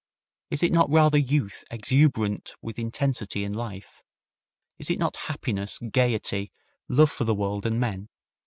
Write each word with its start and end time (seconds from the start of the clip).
Is 0.49 0.63
it 0.63 0.71
not 0.71 0.89
rather 0.89 1.19
youth 1.19 1.63
exuberant 1.69 2.55
with 2.59 2.79
intensity 2.79 3.43
and 3.43 3.55
life? 3.55 4.01
Is 4.79 4.89
it 4.89 4.97
not 4.97 5.15
happiness, 5.29 5.77
gayety, 5.77 6.51
love 6.89 7.11
for 7.11 7.23
the 7.23 7.35
world 7.35 7.67
and 7.67 7.79
men? 7.79 8.09